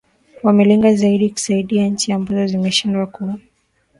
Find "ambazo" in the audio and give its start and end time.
2.13-2.47